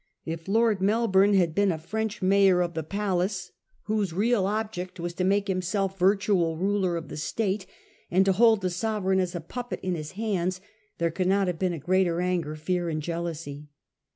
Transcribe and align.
If 0.25 0.47
Lord 0.47 0.81
Melbourne 0.81 1.35
had 1.35 1.53
been 1.53 1.71
a 1.71 1.77
French 1.77 2.23
mayor 2.23 2.61
of 2.61 2.73
the 2.73 2.81
palace, 2.81 3.51
whose 3.83 4.13
real 4.13 4.47
object 4.47 4.99
was 4.99 5.13
80 5.13 5.13
A 5.13 5.13
HISTORY 5.13 5.27
OF 5.27 5.29
OUE 5.29 5.35
OWN 5.35 5.35
TIMES. 5.35 5.45
on. 5.45 5.45
n. 5.45 5.45
to 5.45 5.51
make 5.51 5.55
himself 5.55 5.99
virtual 5.99 6.57
ruler 6.57 6.97
of 6.97 7.07
the 7.09 7.17
State, 7.17 7.65
and 8.09 8.25
to 8.25 8.31
hold 8.31 8.61
the 8.61 8.69
Sovereign 8.71 9.19
as 9.19 9.35
a 9.35 9.41
puppet 9.41 9.79
in 9.83 9.93
his 9.93 10.13
hands, 10.13 10.59
there 10.97 11.11
could 11.11 11.27
not 11.27 11.45
have 11.45 11.59
been 11.59 11.77
greater 11.77 12.19
anger, 12.19 12.55
fear 12.55 12.89
and 12.89 13.03
jealousy. 13.03 13.67